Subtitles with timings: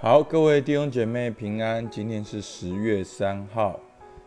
[0.00, 1.90] 好，各位弟兄姐妹平安。
[1.90, 3.80] 今天是十月三号，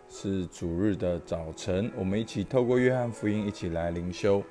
[0.09, 1.89] 是主日的早晨。
[1.95, 4.43] 我们一起透过约翰福音，一起来灵修，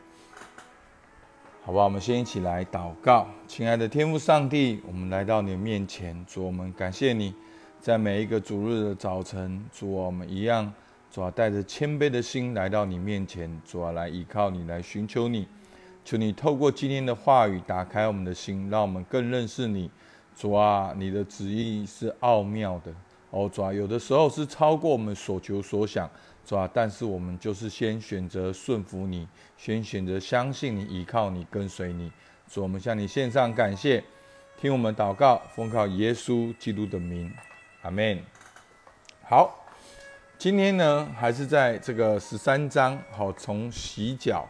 [1.62, 1.85] 好吧？
[1.85, 3.29] 我们先一起来祷告。
[3.46, 7.34] 亲爱的天父上帝，我们来到你的面前，主我们感谢你，
[7.82, 10.72] 在每一个主日的早晨，主我们一样，
[11.12, 15.46] 主啊，带着谦卑的心来到你面前，主啊，来依靠你，来寻求你。
[16.02, 19.91] 求你透过今天的话语，打开我们的心，让我们更认识你。
[20.41, 22.91] 主啊，你的旨意是奥妙的
[23.29, 26.09] 哦，主啊，有的时候是超过我们所求所想，
[26.47, 32.11] 主啊，但是我们就是先选择顺服你，先选择相信你，依靠你，跟随你。
[32.51, 34.03] 主，我们向你献上感谢，
[34.59, 37.31] 听我们祷告，奉靠耶稣基督的名，
[37.83, 38.19] 阿门。
[39.23, 39.67] 好，
[40.39, 44.48] 今天呢，还是在这个十三章，好，从洗脚，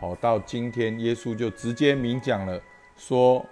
[0.00, 2.60] 好到今天，耶稣就直接明讲了，
[2.96, 3.46] 说。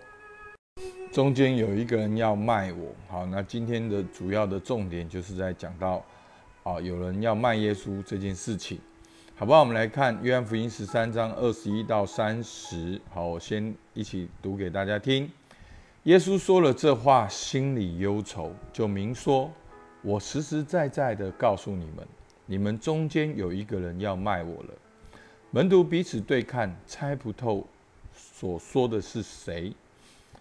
[1.17, 6.05] 中间有一个人要卖我，好，那今天的主要的重点就是在讲到，
[6.63, 8.79] 啊，有人要卖耶稣这件事情，
[9.35, 9.61] 好不好？
[9.61, 15.27] 我们来看约翰福音十三章二十一到三十，好，我先一起读给大家听。
[16.03, 19.51] 耶稣说了这话，心里忧愁，就明说：
[20.03, 22.07] 我实实在在的告诉你们，
[22.45, 24.69] 你们中间有一个人要卖我了。
[25.51, 27.67] 门徒彼此对看，猜不透
[28.13, 29.73] 所说的是谁。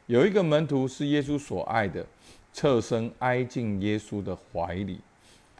[0.07, 2.05] 有一个门徒是耶稣所爱的，
[2.53, 4.99] 侧身挨进耶稣的怀里。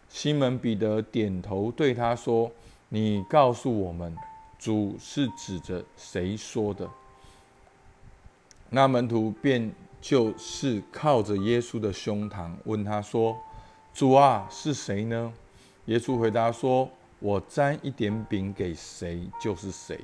[0.08, 2.52] 西门彼得点头对他说
[2.90, 4.16] ：“你告诉我们，
[4.60, 6.88] 主是指着谁说的？”
[8.70, 13.36] 那门徒便就是靠着耶稣的胸膛问他说
[13.96, 15.34] ：“主啊，是谁呢？”
[15.86, 16.88] 耶稣回答说
[17.18, 20.00] ：“我沾一点饼给谁，就是谁。”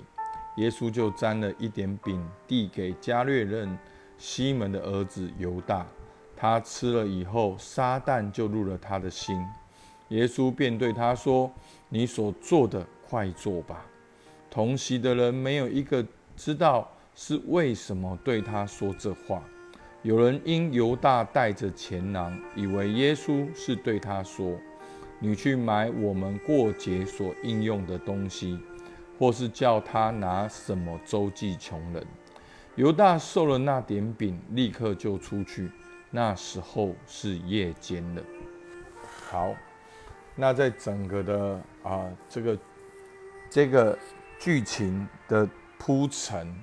[0.57, 3.77] 耶稣就沾了一点饼，递给加略人。
[4.21, 5.83] 西门的儿子犹大，
[6.37, 9.35] 他吃了以后，撒旦就入了他的心。
[10.09, 11.51] 耶稣便对他说
[11.89, 13.83] ：“你所做的，快做吧。”
[14.51, 16.05] 同席的人没有一个
[16.37, 19.43] 知道是为什么对他说这话。
[20.03, 24.55] 有人因犹大带着钱囊，以为耶稣是对他说
[25.17, 28.59] ：“你去买我们过节所应用的东西，
[29.17, 32.05] 或是叫他拿什么周济穷人。”
[32.75, 35.69] 犹大受了那点饼，立刻就出去。
[36.09, 38.21] 那时候是夜间了。
[39.29, 39.53] 好，
[40.35, 42.57] 那在整个的啊这个
[43.49, 43.97] 这个
[44.39, 46.53] 剧情的铺陈，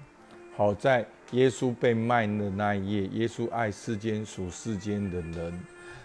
[0.57, 5.61] 好在耶稣被卖的那一夜，耶稣爱世间属世间的人，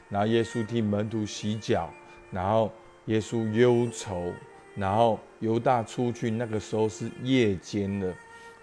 [0.10, 1.90] 然后耶稣替门徒洗脚，
[2.30, 2.72] 然后
[3.06, 4.34] 耶稣忧愁，
[4.76, 8.14] 然后犹大出去，那个时候是夜间了。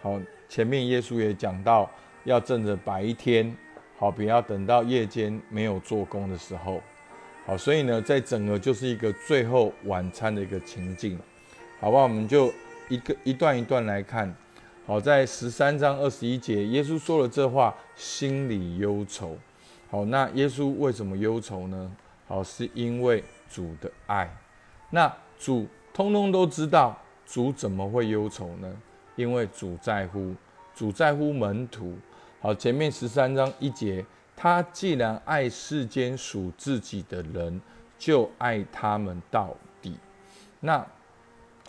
[0.03, 0.21] 好。
[0.51, 1.89] 前面耶稣也讲到，
[2.25, 3.57] 要趁着白天，
[3.97, 6.83] 好，不要等到夜间没有做工的时候，
[7.47, 11.17] 好，所以呢，在整个就是一个最后晚餐的一个情境，
[11.79, 12.01] 好吧？
[12.03, 12.53] 我们就
[12.89, 14.35] 一个一段一段来看，
[14.85, 19.39] 好，在十三章二十一节，耶稣说了这话，心里忧愁，
[19.89, 21.93] 好，那耶稣为什么忧愁呢？
[22.27, 24.29] 好，是因为主的爱，
[24.91, 28.69] 那主通通都知道，主怎么会忧愁呢？
[29.21, 30.35] 因为主在乎，
[30.75, 31.95] 主在乎门徒。
[32.41, 34.03] 好，前面十三章一节，
[34.35, 37.61] 他既然爱世间属自己的人，
[37.99, 39.95] 就爱他们到底。
[40.61, 40.87] 那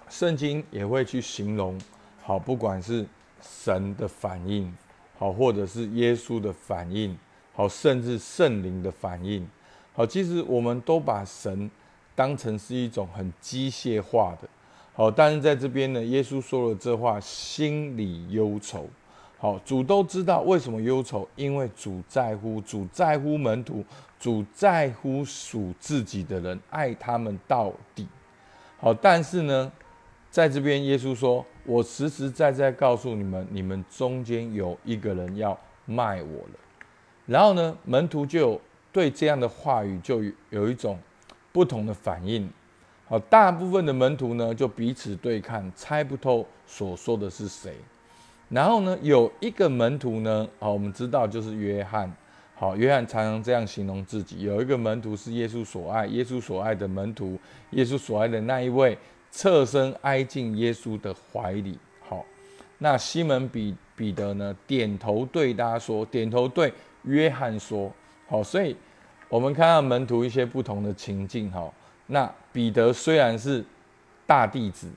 [0.08, 1.78] 圣经也会去形容，
[2.24, 3.06] 好，不管是
[3.42, 4.74] 神的反应，
[5.18, 7.18] 好，或者是耶稣的反应，
[7.54, 9.46] 好，甚至圣灵的反应，
[9.92, 11.70] 好，其实我们都把神
[12.16, 14.48] 当成是一种很机械化的。
[14.94, 18.90] 好，但是在这边呢，耶稣说了这话，心里忧愁。
[19.40, 23.84] 好，主都知道为什么忧愁，因为主在乎，主在乎门徒，
[24.20, 28.06] 主在乎属自己的人，爱他们到底。
[28.80, 29.72] 好，但是呢，
[30.30, 36.54] 在这边耶稣说：“我实实在在告诉你们，你们中间有一个人要卖我了。”
[37.26, 38.60] 然后呢，门徒就
[38.92, 41.00] 对这样的话语就有一种
[41.52, 42.48] 不同的反应。
[43.12, 47.74] 好，大部分的门徒呢，就彼此对看，猜不透所说的是谁。
[48.48, 52.10] 然后呢，有一个门徒呢，好，我们知道就是约翰。
[52.56, 57.38] 好，约翰常常这样形容自己：有一个门徒是耶稣所爱，耶稣所爱的门徒，
[57.72, 58.98] 耶稣所爱的那一位，
[59.30, 61.78] 侧身挨进耶稣的怀里。
[62.08, 62.26] 好，
[62.78, 66.74] 那西门彼彼得呢，点头对他说，点头对
[67.04, 67.92] 约翰说。
[68.30, 68.74] 好，所以
[69.28, 71.52] 我们看到门徒一些不同的情境。
[71.52, 71.70] 哈。
[72.14, 73.64] 那彼得虽然是
[74.28, 74.90] 大弟子，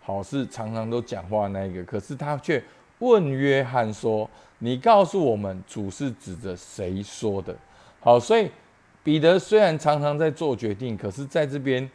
[0.00, 2.62] 好是常常都讲话那一个，可是他却
[2.98, 4.28] 问约翰说
[4.58, 7.54] ：“你告诉我们，主是指着谁说的？”
[8.00, 8.50] 好，所以
[9.04, 11.88] 彼得虽然常常在做决定，可是在这边，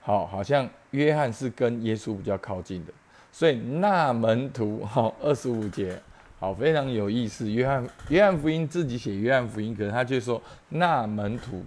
[0.00, 2.92] 好，好像约翰是跟耶稣比较靠近的。
[3.30, 5.96] 所以那门徒，好，二十五节，
[6.40, 7.48] 好，非常有意思。
[7.48, 11.64] 约翰约翰福音自己写约翰福音，可是他却说那门徒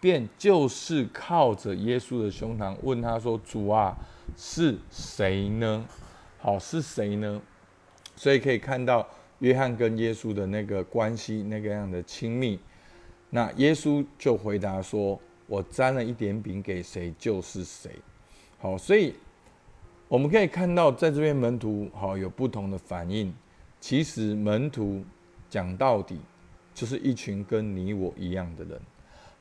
[0.00, 3.94] 便就是靠着耶稣的胸膛问他说：“主啊，
[4.36, 5.86] 是谁呢？”
[6.40, 7.40] 好，是谁呢？
[8.16, 9.06] 所以可以看到
[9.40, 12.58] 约翰跟耶稣的那个关系，那个样的亲密。
[13.28, 17.90] 那耶稣就回答说：“我沾了一点饼给谁，就是谁。”
[18.58, 19.14] 好，所以
[20.08, 23.32] 我们可以看到，在这边门徒好有不同的反应。
[23.80, 25.04] 其实门徒
[25.48, 26.18] 讲到底，
[26.74, 28.80] 就是一群跟你我一样的人。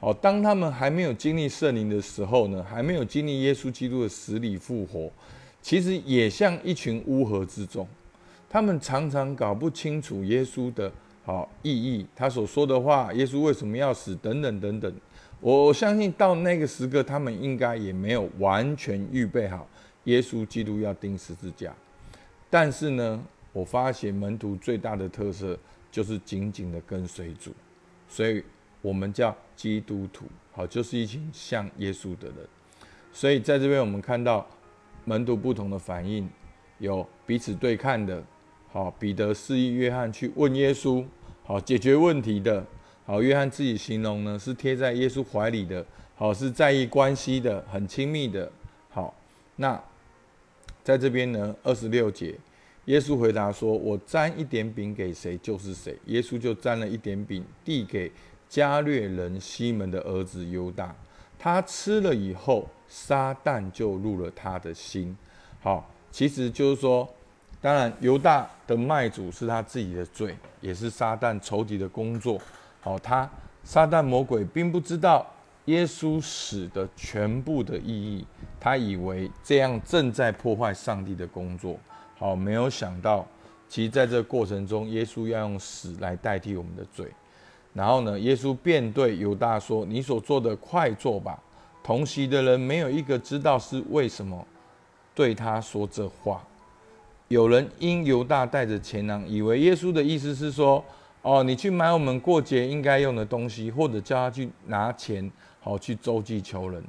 [0.01, 5.11] 好，当他们还没有经历圣灵的时候呢，还没有经历耶稣基督的死里复活。
[5.61, 7.85] 其实也像一群乌合之众，
[8.49, 10.89] 他们常常搞不清楚耶稣的
[11.25, 14.93] 好意义，他所说的话，耶稣为什么要死，等等等等。
[15.41, 19.67] 我相信到那个时刻，他们应该也没有完全预备好
[20.05, 21.75] 耶稣基督要钉十字架。
[22.49, 23.21] 但是呢，
[23.51, 25.59] 我发现门徒最大的特色
[25.91, 27.51] 就是紧紧的跟随主，
[28.07, 28.41] 所以
[28.81, 32.37] 我们叫基督徒，好，就是一群像耶稣的人。
[33.11, 34.47] 所以在这边我们看到。
[35.05, 36.29] 门徒不同的反应，
[36.77, 38.21] 有彼此对看的，
[38.71, 41.03] 好，彼得示意约翰去问耶稣，
[41.43, 42.63] 好，解决问题的，
[43.05, 45.83] 好，约翰自己形容呢是贴在耶稣怀里的，
[46.15, 48.51] 好，是在意关系的，很亲密的，
[48.89, 49.15] 好，
[49.55, 49.81] 那
[50.83, 52.35] 在这边呢，二十六节，
[52.85, 58.11] 耶稣回答说：“我沾一点饼给谁，就是谁。”耶稣就沾了一点饼，递给
[58.49, 60.93] 加略人西门的儿子犹大，
[61.37, 62.67] 他吃了以后。
[62.91, 65.15] 撒旦就入了他的心，
[65.61, 67.07] 好，其实就是说，
[67.61, 72.41] 当然犹大的卖主是他自己的罪，也是撒旦仇敌的工作。
[72.81, 73.29] 好，他
[73.63, 75.23] 撒旦魔鬼并不知道
[75.65, 78.25] 耶稣死的全部的意义，
[78.59, 81.77] 他以为这样正在破坏上帝的工作。
[82.17, 83.23] 好，没有想到，
[83.67, 87.05] 其实在这过程中，耶稣要用死来代替我们的罪。
[87.73, 91.41] 然后呢，耶稣便对犹大说：“你所做的，快做吧。”
[91.83, 94.45] 同席的人没有一个知道是为什么
[95.15, 96.41] 对他说这话。
[97.27, 100.83] 有人因犹大带着钱囊，以为耶稣的意思是说
[101.21, 106.83] ：“哦，你去买我们过节应该用的东西，或者叫他去拿钱，好去周济求人。”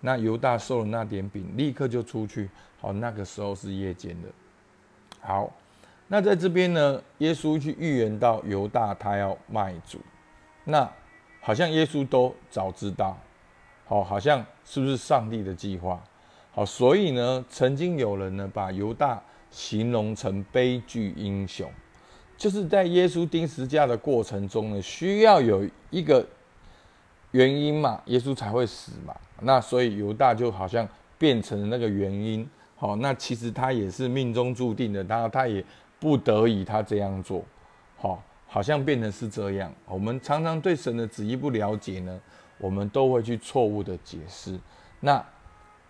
[0.00, 2.50] 那犹大收了那点饼，立刻就出去。
[2.80, 4.28] 好，那个时候是夜间的。
[5.20, 5.50] 好，
[6.08, 9.98] 那在这边呢，耶稣去预言到犹大他要卖主，
[10.64, 10.90] 那
[11.40, 13.16] 好像耶稣都早知道。
[13.86, 16.02] 好，好像是不是上帝的计划？
[16.52, 21.70] 好，所以呢，曾经有人呢把犹大形容成悲剧英雄，
[22.36, 26.26] 就是在耶稣钉十字架的过程中呢，需要有一个
[27.32, 29.14] 原因嘛，耶稣才会死嘛。
[29.40, 30.88] 那所以犹大就好像
[31.18, 32.48] 变成了那个原因。
[32.76, 35.62] 好，那其实他也是命中注定的，他他也
[36.00, 37.44] 不得已他这样做。
[37.98, 39.72] 好，好像变成是这样。
[39.86, 42.20] 我们常常对神的旨意不了解呢。
[42.56, 44.58] 我们都会去错误的解释。
[45.00, 45.22] 那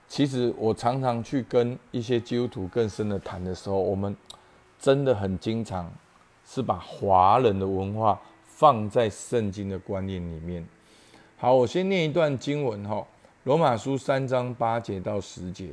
[0.08, 4.16] 其实我常常去跟一些基督徒更深的谈的时候，我们
[4.78, 5.92] 真的很经常
[6.46, 10.66] 是把华人的文化放在圣经的观念里面。
[11.36, 12.96] 好，我先念一段经文哈，
[13.44, 15.68] 《罗马书》三章八节到十节。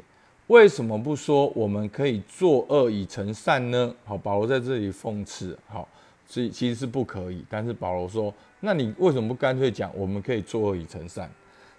[0.47, 3.95] 为什么不说我们可以作恶以成善呢？
[4.03, 5.57] 好，保罗在这里讽刺。
[5.67, 5.87] 好。
[6.31, 11.29] 所以其实是不可以，但是保罗说：“那你为什么不干脆讲我们可以作恶以成善？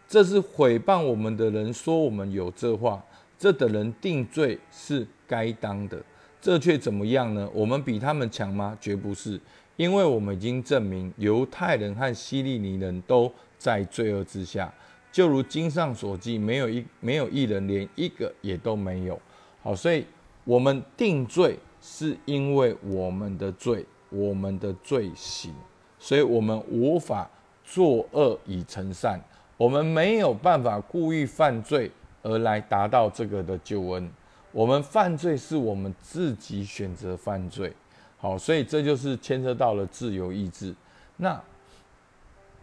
[0.06, 3.02] 这是毁谤我们的人说我们有这话，
[3.38, 5.98] 这等人定罪是该当的。
[6.38, 7.48] 这却怎么样呢？
[7.54, 8.76] 我们比他们强吗？
[8.78, 9.40] 绝不是，
[9.76, 14.70] 因为我们已经证明犹太人和希利尼人都在罪恶之下，
[15.10, 19.18] 就如经上所记，没有一没有一人，连一个也都没有。
[19.62, 20.04] 好，所以
[20.44, 25.54] 我们定罪是因为我们的罪。”我们的罪行，
[25.98, 27.28] 所以我们无法
[27.64, 29.20] 作恶以成善，
[29.56, 31.90] 我们没有办法故意犯罪
[32.22, 34.10] 而来达到这个的救恩。
[34.52, 37.72] 我们犯罪是我们自己选择犯罪，
[38.18, 40.74] 好，所以这就是牵涉到了自由意志。
[41.16, 41.40] 那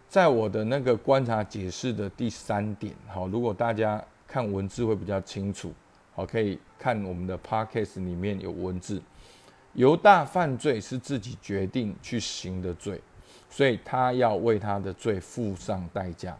[0.08, 5.74] 在我的那个观察解释的第三点，好，如果大家看文字会比较清楚，
[6.13, 9.01] 好，可以看我们的 podcast 里面有文字。
[9.73, 12.99] 犹大犯罪是自己决定去行的罪，
[13.49, 16.38] 所以他要为他的罪付上代价。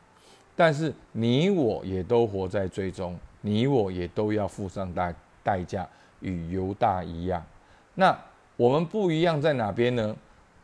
[0.55, 5.88] 但是你我也都活在罪中，你我也都要付上代代价，
[6.19, 7.41] 与犹大一样。
[7.95, 8.17] 那
[8.57, 10.15] 我们不一样在哪边呢？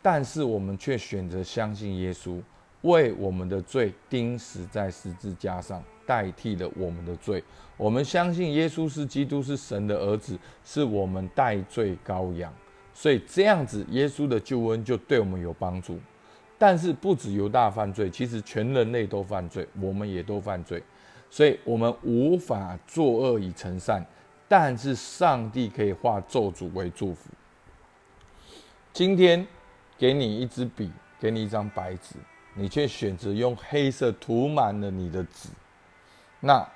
[0.02, 2.42] 但是我们却选择相信耶稣，
[2.86, 7.44] 为我们的罪钉死在十字架上，代替了我们的罪。
[7.78, 12.54] 我们相信耶稣是基督，是神的儿子，是我们代罪羔羊。
[12.94, 16.00] 所以这样子，耶稣的救恩就对我们有帮助。
[16.58, 20.82] 但是不止犹大犯罪，其实全人类都犯罪，我们也都犯罪。
[21.30, 24.06] 所以我们无法作恶以成善，
[24.48, 27.30] 但是上帝可以化咒诅为祝福。
[28.94, 29.46] 今天
[29.98, 30.90] 给你一支笔，
[31.20, 32.16] 给你一张白纸，
[32.56, 35.50] 你却选择用黑色涂满了你的纸，
[36.40, 36.68] 那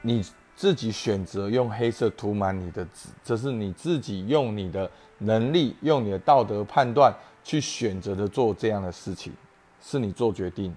[0.00, 0.24] 你
[0.56, 9.32] 自己选择用黑色涂满你的纸，这是你自己用你的能力、用你的道德判断去选择的做这样的事情，
[9.80, 10.74] 是你做决定。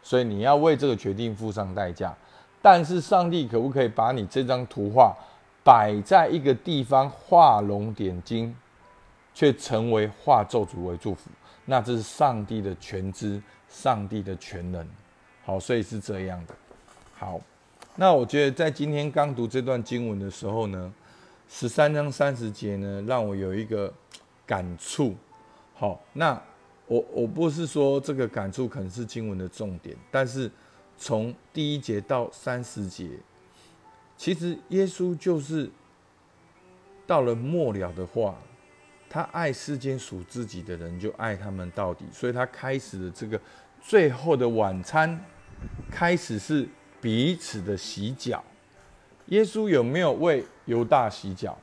[0.00, 2.16] 所以你要为这个决定付上代价，
[2.62, 5.14] 但是上帝可不可以把你这张图画
[5.64, 8.54] 摆在一个地方画龙点睛，
[9.38, 11.30] 却成为化咒诅为祝福？
[11.64, 14.84] 那这是上帝的全知，上帝的全能。
[15.44, 16.54] 好，所以是这样的。
[17.14, 17.40] 好，
[17.94, 20.92] 那我觉得在今天刚读这段经文的时候呢，
[21.48, 23.94] 十三章三十节呢，让我有一个
[24.44, 25.14] 感触。
[25.74, 26.42] 好，那。
[26.90, 30.50] 我我不是说这个感触可能是经文的重点，但是
[30.96, 33.10] 从第一节到三十节，
[34.16, 35.70] 其实耶稣就是
[37.06, 38.34] 到了末了的话，
[39.08, 42.04] 他爱世间属自己的人，就爱他们到底。
[42.12, 43.40] 所以他开始的这个
[43.80, 45.18] 最后的晚餐，
[45.90, 46.68] 开始是
[47.00, 48.42] 彼此的洗脚。
[49.26, 51.58] 耶稣有没有为犹大洗脚？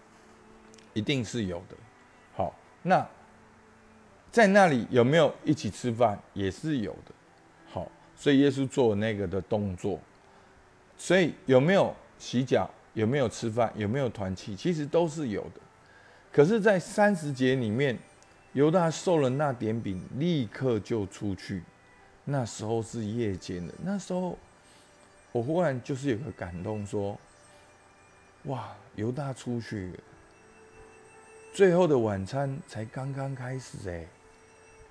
[0.93, 1.75] 一定是有的。
[2.35, 3.07] 好，那。
[4.31, 6.19] 在那里有没有一起吃饭？
[6.33, 7.13] 也是有的。
[7.71, 9.97] 好，所以耶稣做那个的动作，
[10.97, 12.69] 所以有没有洗脚？
[12.95, 13.71] 有没有吃饭？
[13.77, 14.53] 有没有团契？
[14.53, 15.61] 其实都是有的。
[16.35, 17.97] 可是，在三十节里面，
[18.51, 21.63] 犹大受了那点饼，立刻就出去。
[22.25, 23.73] 那时候是夜间的。
[23.81, 24.37] 那时候，
[25.31, 27.17] 我忽然就是有个感动，说：
[28.47, 29.93] 哇，犹大出去，
[31.53, 34.05] 最后的晚餐才刚刚开始，哎。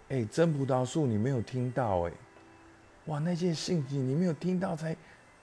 [0.09, 2.13] 哎，真葡萄树你没有听到哎，
[3.05, 4.97] 哇，那件信息你没有听到，才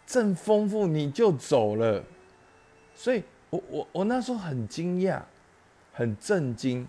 [0.08, 2.04] 正丰富你就走了，
[2.96, 5.22] 所以我我我那时候很惊讶，
[5.94, 6.88] 很震惊，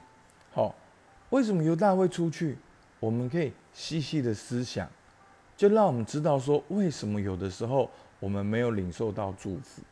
[0.52, 0.74] 好，
[1.30, 2.56] 为什么犹大会出去？
[3.00, 4.88] 我们可以细细的思想，
[5.56, 7.90] 就让我们知道说，为什么有的时候
[8.20, 9.82] 我们没有领受到祝福。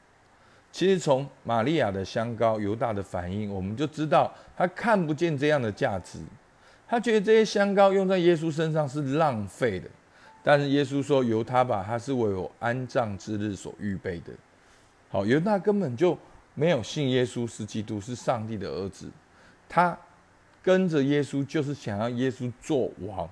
[0.73, 6.21] 其实从玛利亚的香膏，犹大的反应，我们就知道他看不见这样的价值。
[6.87, 9.89] 他觉得这些香膏用在耶稣身上是浪费的，
[10.45, 14.33] 但是耶稣说由他吧，他是为我安葬之日所预备的。
[15.09, 16.17] 好，犹大根本就
[16.61, 19.09] 没有信耶稣是基督，是上帝的儿子。
[19.67, 19.97] 他
[20.63, 23.27] 跟着耶稣就是想要耶稣做王，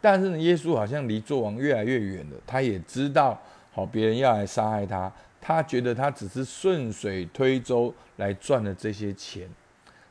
[0.00, 2.36] 但是呢，耶稣好像离做王越来越远了。
[2.46, 3.38] 他也知道，
[3.70, 5.12] 好，别人要来杀害他，
[5.42, 9.46] 他觉得他只是顺水推舟来赚了这些钱。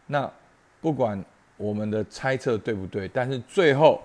[0.06, 0.32] 那
[0.80, 1.26] 不管。
[1.60, 3.08] 我们的猜测对不对？
[3.08, 4.00] 但是最后，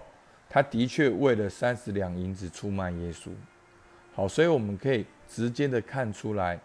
[0.49, 3.29] 他的确为了三十两银子出卖耶稣。
[4.15, 6.59] 好，所以我们可以直接的看出来，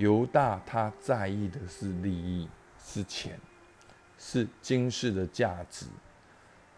[0.00, 2.48] 犹大他在意的是利益，
[2.82, 3.38] 是钱，
[4.18, 5.84] 是今世的价值。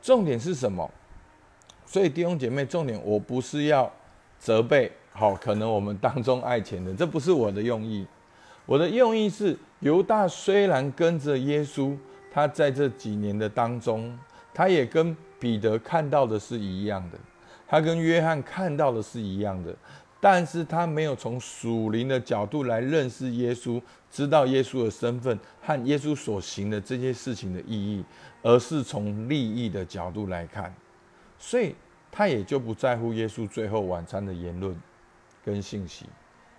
[0.02, 0.90] 重点是什么？
[1.86, 3.90] 所以弟兄姐妹，重点我不是要
[4.38, 8.04] 责备，好，可能我们当中爱钱的，这不是我的用意。
[8.66, 11.96] 我的用意是，犹大虽然跟着耶稣。
[12.34, 14.18] 他在这几年的当中，
[14.54, 17.18] 他也跟彼得看到的是一样的，
[17.68, 19.76] 他跟约翰看到的是一样的，
[20.22, 28.04] 但是他没有从属灵的角度来认识耶稣，知道耶稣的身份和耶稣所行的这些事情的意义，
[28.40, 30.72] 而是从利益的角度来看，
[31.40, 31.74] 所以
[32.12, 34.80] 他也就不在乎耶稣最后晚餐的言论
[35.44, 36.06] 跟信息，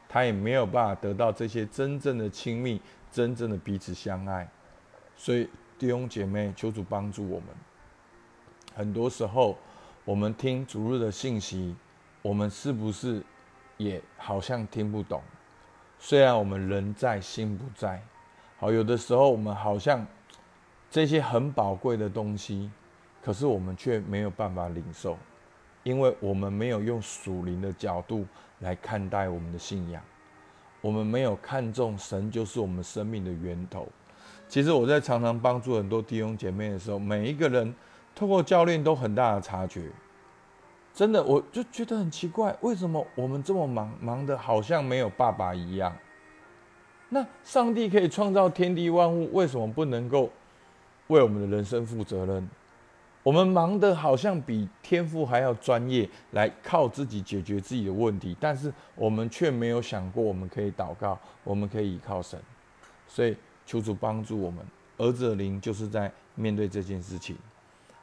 [0.10, 4.46] 他也没有办法得到这些真正的亲密，真正的彼此相爱，
[5.15, 5.48] 所以。
[5.79, 7.48] 弟兄姐妹，求主帮助我们。
[8.74, 9.58] 很多时候，
[10.05, 11.75] 我们听主日的信息，
[12.22, 13.22] 我们是不是
[13.77, 15.22] 也好像听不懂？
[16.00, 18.01] 虽然我们人在心不在。
[18.60, 20.06] 好，有的时候我们好像
[20.89, 22.72] 这些很宝贵的东西，
[23.22, 25.18] 可是我们却没有办法领受，
[25.84, 28.25] 因为我们没有用属灵的角度
[28.60, 30.01] 来看待我们的信仰，
[30.82, 33.88] 我们没有看重神就是我们生命的源头。
[34.48, 37.74] 其实我在常常帮助很多弟兄姐妹的时候，每一个人
[38.13, 39.89] 透过教练都很大的察觉。
[40.93, 45.95] 真的，我就觉得很奇怪，为什么我们这么忙，忙的好像没有爸爸一样？
[47.09, 50.29] 那上帝可以创造天地万物，为什么不能够
[51.07, 52.47] 为我们的人生负责任？
[53.23, 62.39] 我们忙的好像比天父还要专业，来靠自己解决自己的问题，但是我们却没有想过，我们可以祷告，我们可以依靠神。
[63.07, 63.35] 所以
[63.65, 64.63] 求主帮助我们，
[64.97, 67.35] 儿子的灵就是在面对这件事情。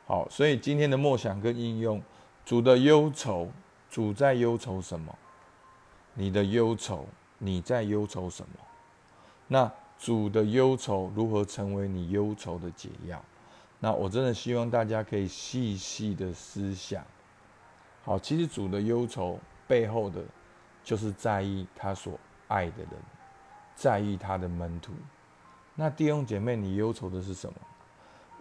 [0.07, 2.03] 好，所以今天的默想跟应用，
[2.45, 3.49] 主的忧愁，
[3.91, 5.17] 主在忧愁什么？
[6.15, 7.07] 你的忧愁，
[7.39, 8.59] 你在忧愁什么？
[9.47, 13.23] 那主的忧愁如何成为你忧愁的解药？
[13.79, 17.05] 那我真的希望大家可以细细的思想。
[18.05, 20.23] 好，其实主的忧愁背后的，
[20.83, 22.19] 就是在意他所
[22.49, 22.91] 爱的人，
[23.75, 24.93] 在意他的门徒。
[25.75, 27.55] 那弟兄姐妹，你忧愁的是什么？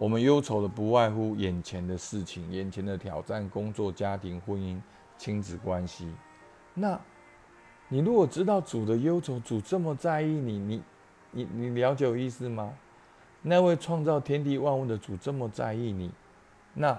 [0.00, 4.80] 我们忧愁的不外乎眼前的事情、眼前的挑战、工作、家庭、婚姻、
[5.18, 6.10] 亲子关系。
[6.72, 6.98] 那，
[7.86, 10.82] 你如果知道主的忧愁，主这么在意你，你，
[11.32, 12.72] 你，你了解我意思吗？
[13.42, 16.10] 那位创造天地万物的主这么在意你，
[16.72, 16.98] 那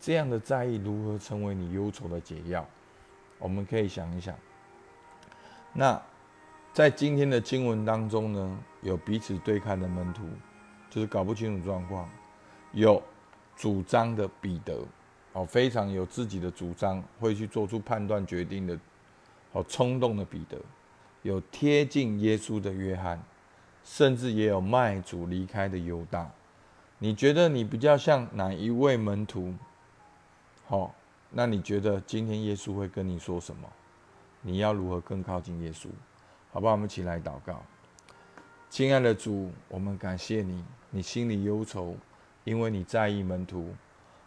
[0.00, 2.66] 这样的在意如何成为你忧愁的解药？
[3.38, 4.34] 我们可以想一想。
[5.74, 6.00] 那
[6.72, 10.24] 在今天的经文当中呢，有彼此对看的门徒，
[10.88, 12.08] 就是搞不清楚状况；
[12.72, 13.02] 有
[13.56, 14.84] 主张的彼得，
[15.32, 18.78] 哦，非常有自己的主张，会去做出判断决定的，
[19.52, 20.58] 好冲动的彼得；
[21.22, 23.22] 有贴近耶稣的约翰。
[23.82, 26.30] 甚至也有卖主离开的犹大，
[26.98, 29.54] 你觉得你比较像哪一位门徒？
[30.66, 30.94] 好，
[31.30, 33.66] 那你觉得今天耶稣会跟你说什么？
[34.42, 35.88] 你要如何更靠近耶稣？
[36.52, 37.62] 好吧，我们一起来祷告。
[38.68, 41.96] 亲爱的主，我们感谢你，你心里忧愁，
[42.44, 43.68] 因为你在意门徒。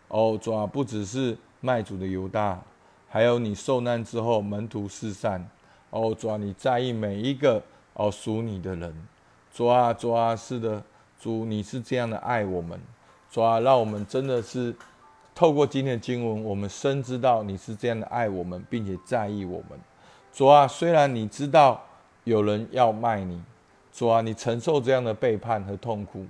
[0.08, 2.62] 哦，主啊，不只是卖主的犹大，
[3.10, 5.50] 还有你受难之后门徒四散。
[5.89, 7.62] 哦，主啊，你在意每一个
[7.93, 8.93] 哦属你的人。
[9.53, 10.84] 主啊，主啊，是的，
[11.20, 12.79] 主，你是这样的爱我们，
[13.29, 14.75] 主啊，让我们真的是
[15.36, 19.79] 透过今天的经文，我们深知道你是这样的爱我们，并且在意我们。
[20.32, 21.79] 主啊，虽然你知道
[22.24, 23.42] 有人要卖你，
[23.92, 26.25] 主啊，你承受这样的背叛和痛苦，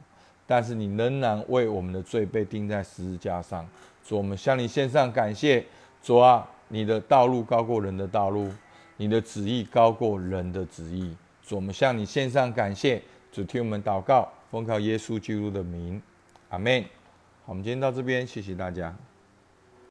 [0.45, 3.67] 但是你仍然为我们的罪被钉在十字架上。
[4.05, 5.65] 主，我们向你献上感谢。
[6.01, 8.51] 主啊，你的道路高过人的道路，
[8.97, 11.15] 你的旨意高过人的旨意。
[11.41, 13.01] 主，我们向你献上感谢。
[13.31, 16.01] 主听我们祷告，奉靠耶稣基督的名，
[16.49, 16.83] 阿门。
[17.45, 18.93] 好，我们今天到这边，谢谢大家。